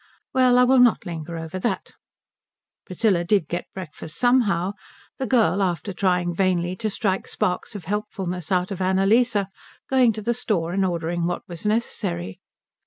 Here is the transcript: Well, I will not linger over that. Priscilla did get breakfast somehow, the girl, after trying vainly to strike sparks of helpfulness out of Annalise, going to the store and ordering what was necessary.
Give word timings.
Well, 0.33 0.57
I 0.57 0.63
will 0.63 0.79
not 0.79 1.05
linger 1.05 1.37
over 1.37 1.59
that. 1.59 1.91
Priscilla 2.87 3.23
did 3.23 3.47
get 3.47 3.67
breakfast 3.71 4.17
somehow, 4.17 4.71
the 5.19 5.27
girl, 5.27 5.61
after 5.61 5.93
trying 5.93 6.33
vainly 6.33 6.75
to 6.77 6.89
strike 6.89 7.27
sparks 7.27 7.75
of 7.75 7.85
helpfulness 7.85 8.51
out 8.51 8.71
of 8.71 8.81
Annalise, 8.81 9.37
going 9.87 10.11
to 10.13 10.23
the 10.23 10.33
store 10.33 10.71
and 10.71 10.83
ordering 10.83 11.27
what 11.27 11.47
was 11.47 11.67
necessary. 11.67 12.39